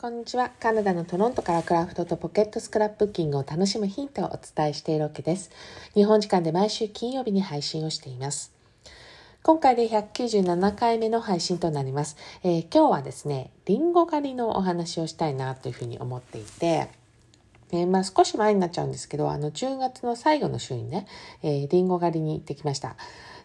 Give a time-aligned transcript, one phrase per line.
[0.00, 0.52] こんにちは。
[0.60, 5.50] カナダのトロントからクラフトとポケットスクラップブッキングを楽しむヒントをお伝えしているわけです。
[5.94, 8.52] 日本時間で毎週金曜日に配信をしています。
[9.42, 12.16] 今回で197回目の配信となります。
[12.44, 16.90] えー、今日はですね、リンゴ狩りのお話をしたいなというふうに思っていて、
[17.72, 21.08] えー、まあ少し前になっちゃうんですけど、あの10月の最後の週にね、
[21.42, 22.94] えー、リンゴ狩りに行ってきました。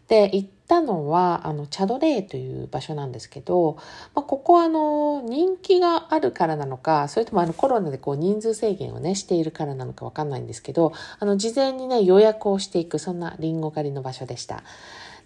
[0.08, 3.78] で、行ったのは、あの、チャドレーという場所なんですけど、
[4.16, 14.64] まあ、ここはあの、人気があるからなのか、それともあの、コロナでこう、人数制限をね、しているからなのかわかんないんですけど、あの、事前にね、予約をしていく、そんなリンゴ狩りの場所でした。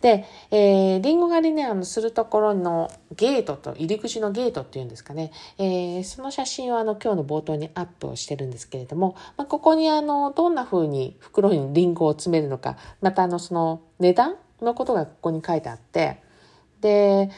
[0.02, 16.22] で、えー、リンゴ狩りね、あの、するところのゲートと、入り口のゲートっていうんですかね、えー、その写真をあの、今日の冒頭にアップをしてるんですけれども、まあ、ここにあの、どんな風に袋にリンゴを詰めるのか、またあの、その値段のことがここに書いてあって、
[16.82, 17.30] で、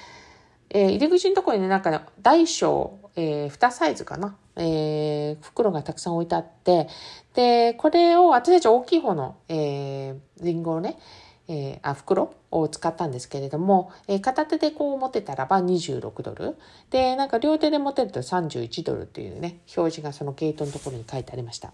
[0.69, 6.87] えー、入り口のところにね、なんか、ね、大小、えー、2サイズかな、えー、袋がたくさん置いてあって、
[7.33, 10.99] で、これを私たち大きい方の、えー、リンゴをね、
[11.47, 16.55] えー、あ袋を使ったんですけれども、えー、片手でこう持てたらば26ドル。
[16.91, 21.73] で、なんか両手で持てると31ドルっていうね、表示がそのゲートのところに書いてありました。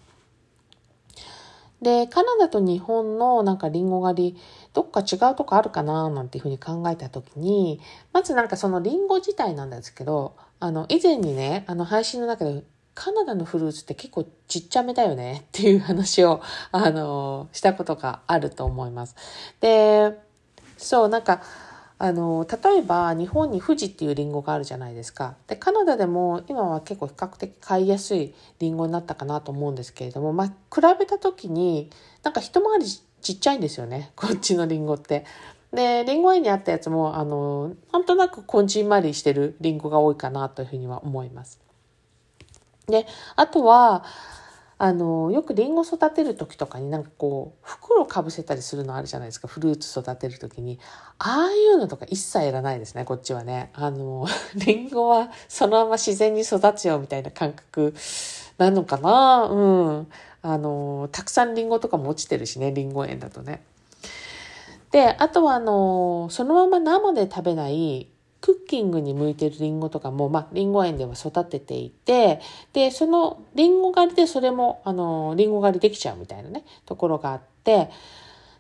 [1.81, 4.41] で、カナダと日本のなんかリンゴ狩り、
[4.73, 7.79] どっか違うとこあるかななんていうふうに考えたときに、
[8.13, 19.15] まずなんかそのリンゴ自体なんですけど、あの、以前にね、あの配信の中で、カナダのフルーツって結構ちっちゃめだよねっていう話を、あの、したことがあると思います。
[19.59, 20.17] で、
[20.77, 21.41] そう、なんか、
[21.97, 25.35] あの、例えば日本に富士っていうリンゴがあるじゃないですか。
[25.47, 31.89] で、カナダでも今は結構比較的買いやすいリンゴになったかなと思うんですけれども、まあ、比べた時に
[32.23, 34.11] なんか一回りちっちゃいんですよね。
[34.17, 35.25] こっちのリンゴって。
[35.71, 41.59] で、リンゴ園にあったやつも、あの、なんとなくこんじんまりしてるリンゴが多いかなというふうには思います。
[42.87, 44.03] で、あとは、
[44.77, 49.47] あの、よくリンゴ育てる時とかになんかこう、袋かぶせたりするのあるじゃないですか。
[49.47, 50.79] フルーツ育てる時に。
[51.17, 53.69] ああいうのとか一切やらないですね、こっちはね。
[53.73, 57.93] あの、リンゴはそのまま自然に育つよみたいな感覚
[58.57, 60.07] なのかなうん。
[60.41, 63.63] あの、たくさんリンゴとかも落ちてるしね、リンゴ園だとね。
[64.91, 68.07] で、あとはあの、そのまま生で食べない
[68.45, 72.39] クッキングに向いてるリンゴとかも、まあ、リンゴ園では育てていて、
[72.73, 77.89] で、そのリンゴ狩りでそれも、あの、リンゴ狩りできちゃうみたいなね、ところがあって、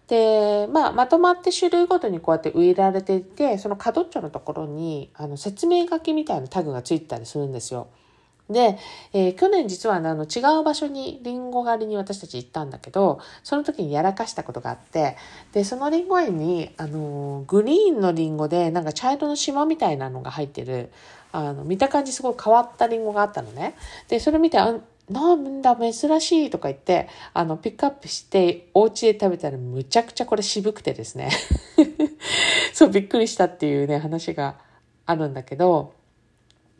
[0.07, 7.85] で、まあ、まとまって種類ごとにこうやって植えられていて、その角っちょのところに、あの、説明書きみたいなタグがついてたりするんですよ。
[8.49, 8.77] で、
[9.13, 15.17] えー、去年実は、あの違う場所にリンゴ狩りに私たち行ったんだけど、その時にやらかしたことがあって、
[15.51, 20.91] で、そのリンゴ園に、あの、グリーンのリンゴで、なんか茶色の島みたいなのが入ってる、
[21.31, 23.75] あの、見た感じすごい変わったリンゴがあったのね。
[24.07, 24.75] で、それ見て、あ
[25.09, 31.29] なんだ、珍しいとか言って、あの、ピックアップして、お家で食べたらむちゃくちゃこれ渋くてですね。
[32.73, 34.55] そう、びっくりしたっていうね、話が
[35.05, 35.93] あるんだけど、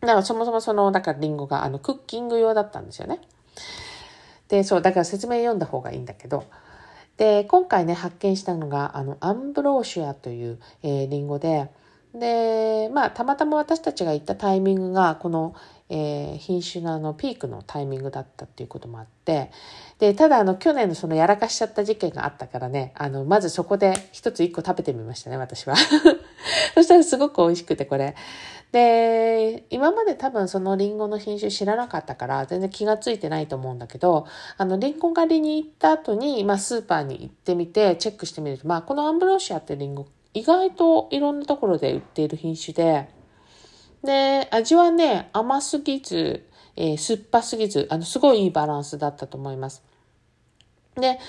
[0.06, 3.20] だからそもそもその、だからリンゴがあのクッキング用だったんですよね。
[4.48, 6.46] で、そう、だから説明読んだ方がいいんだけど、
[7.18, 11.70] で、今回ね、発見したのが、あの、アンブローシュアという、えー、リンゴで、
[12.14, 15.56] で、まあ、たまたま私たちが行ったタイミングが、この、
[15.90, 19.52] えー、品種のあの、ピークのタイミングだったっていうこともあって、
[20.00, 25.76] で、ただあの、去年のそのやらかしちゃった事件があったからね、あの、まずそこで一つ一個食べてみましたね、私は。
[26.76, 28.16] そしたらすごく美味しくて、これ。
[28.72, 34.28] で、今まで多分そのリンゴの品種知らなかったから全然気がついてないと思うんだけど、
[34.58, 43.10] あの、リンゴ狩りに行った後に、まあ、スーパーに行ってみてチェックしてみると、まあ、このアンブローシアってリンゴ、意外といろんなところで売っている品種で、
[44.04, 49.84] で、味はね、甘すぎず、えー、酸っぱすぎず、あの、すごいいいバランスだったと思います。
[50.96, 51.20] で、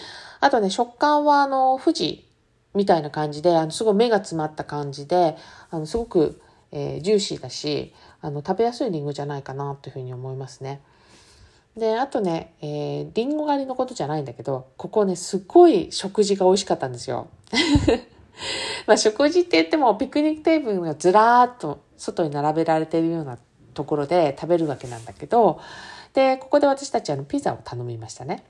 [0.40, 2.28] あとね、食感はあの、富士
[2.74, 5.36] みたいな感じで、あの、すごい目が詰まった感じで、
[5.70, 6.40] あの、すごく
[6.78, 10.82] えー、ジューシーだしあの食べやすいりんごじゃないかなというふうに思いますね。
[11.74, 17.28] であとね、えー、リンゴ狩りのことじゃないんだけどここねすっごい食事が美味しかったんですよ。
[18.86, 23.38] まあ食事って言ってもピクニックテーブルがずらーっと外に並べられているような
[23.72, 25.60] ところで食べるわけなんだけど
[26.12, 28.44] でここで私たちあのピザを頼みましたね。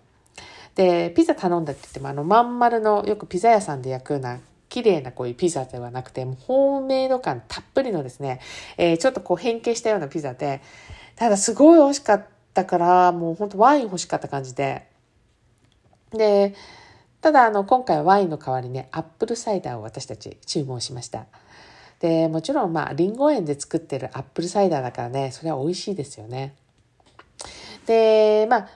[0.75, 4.41] でピザ頼んだって言ってもあのまん丸のよくピザ屋さんで焼くような
[4.77, 8.41] 綺麗なこういうピザではなくて、もうホームメイド感たっぷりのですね、
[8.77, 10.61] えー、ちょっとこう変形したようなピザで、
[11.15, 14.87] ただすごい美味しかったから、もうほんとワイン欲しかった感じで。
[16.11, 16.55] で、
[17.23, 21.25] ただあの今回ワインの代わりね、アップルサイダーを私たち注文しました。
[22.01, 26.55] で、もちろんまあリンゴ園で作ってるアップルサイダーだからね、それは美味しいですよね。
[27.87, 28.69] で、まあ、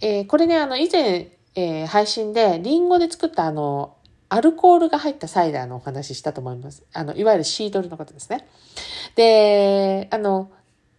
[0.00, 3.94] えー、これね、あの、以前、えー、配信で、リンゴで作ったあの、
[4.32, 6.84] アルコールが入ったサイダーのお話ししたと思います。
[6.94, 8.48] あの、いわゆるシードルのことですね。
[9.14, 10.50] で、あの、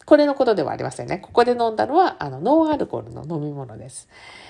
[0.06, 1.18] これのことではありませんね。
[1.18, 4.08] ここで飲んだのは、あの、ノンアルコールの飲み物です。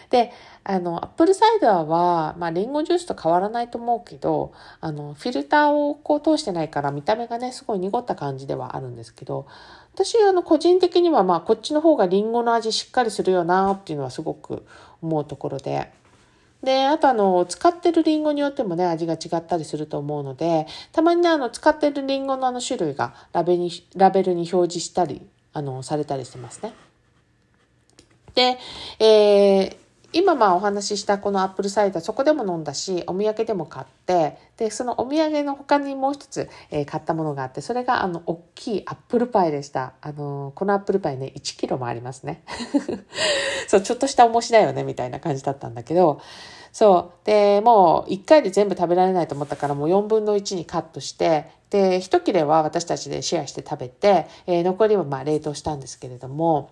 [0.09, 0.33] で、
[0.65, 4.51] あの、アップルサイダーは、まあ、リンゴジュースと変わらないと思うけど、
[4.81, 9.47] あの、フィルターをこう通してないから見た目がね、すごい濁った感じではあるんですけど、
[9.93, 14.65] 私、あの、個人的には、まあ、こっちの方がリンゴの味しっかりするよなっていうのはすごく
[15.01, 15.89] 思うところで、
[16.63, 25.21] で、あとあの、使ってるリンゴによってもね、味が違ったりすると思うので、たまにね、あの、使ってるリンゴのあの種類がラベにラベルに表示したり、
[25.51, 26.73] あの、されたりしてますね。
[28.33, 28.57] で、
[28.99, 29.77] えー、
[30.13, 39.93] 今まあお話ししたこのアップルサイダーそこでも飲んだしお土産でも買ってでそのお土産の他にもう一つ、えー、買ったものがあってそれがあの大きいアップルパイでした。
[40.01, 42.43] あのこのアップルパイね1キロもありますね。
[43.67, 46.21] そうちょっとした重しだよねみたいな感じだったんだけど。
[46.71, 56.71] そうでもう1回で全部食べられないと思ったからもう4分の1にカットしてで1切れは私たちでシェアして食べて、えー、残りはまあ冷凍したんですけれども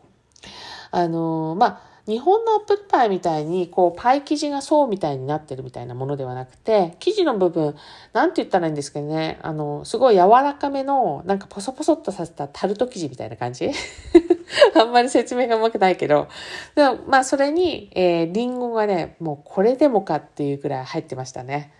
[0.89, 7.75] あのまあ日本のアップルパイみたいに、こう、パイ生地が層みたいになってるみたいなものではなくて、生地の部分、
[8.13, 13.69] なんて言ったらいいんですけどね、あの、すごい柔らかめの、なんかポソポソっとさせたタルト生地みたいな感じ
[14.75, 16.27] あんまり説明がうまくないけど、
[16.75, 21.71] でもまあ、それに、えー、リンゴがね、もうこれでもかっていうくらい入ってましたね。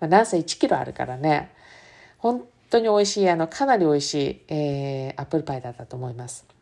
[0.00, 1.50] まあ、なんせ1キロあるからね、
[2.18, 6.57] 本当に美味しい、あの、かなり美味しい、えー、アップルパイだったと思います。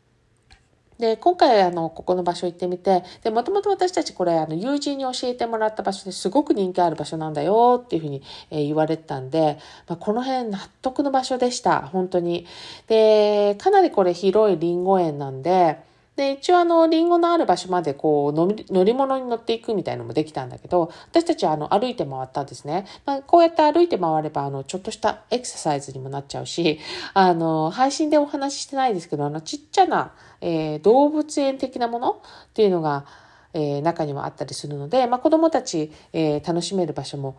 [0.99, 9.59] で、今回あの、ここの場所行ってみて、で、もともと私たちこれあの、友人に教えてもらった場所ですごく人気ある場所なんだよっていうふうに、え、言われてたんで、
[9.89, 11.83] まあ、この辺納得の場所でした。
[11.83, 12.47] 本当に。
[12.87, 15.79] で、かなりこれ広いリンゴ園なんで、
[16.17, 22.87] で、一応あの、リンゴのある場所までこう乗り、物に乗っていくみたいなのもできたんだけど、私たちはあの、歩いて回ったんですね。
[23.05, 26.81] まあ、こうやって歩いて回れば、あの、ちょっとしたエクササイズにもなっちゃうし、
[27.13, 32.15] あの、配信でお話ししてないですけど、あの、ちっちゃな、えー、動物園的なものっ
[32.55, 33.05] ていうのが、
[33.53, 37.39] えー、中にはあったりするので、まあ、子供たち、えー、楽しめる場所も、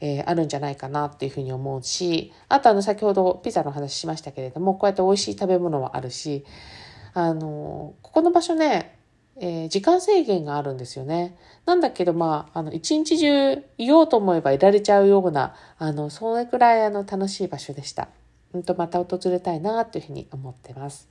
[0.00, 6.44] えー、あるんじゃないかなっていうふうに思うし、あとあの、先ほどピザの話しましたけれども、こうやって美味しい食べ物はあるし、
[7.14, 8.98] あの、ここの場所ね、
[9.36, 11.36] えー、時間制限があるんですよね。
[11.64, 18.08] なんだけど、まあ、あの、一日中いようと思えばいられちゃうような、あの、それくらいあの、楽しい場所でした。
[18.52, 21.08] うんと、また訪れたいな、というふうに思ってます。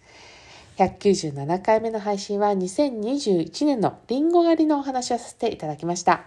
[0.77, 6.23] 197回目の配信は2021年のリンゴ狩りのお話をさせていただきました。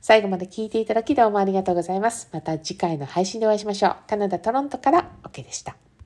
[0.00, 2.28] 最後まで聞いていただきどうもありがとうございます。
[2.32, 3.96] また次回の配信でお会いしましょう。
[4.08, 5.76] カナダ・トロントから OK でした。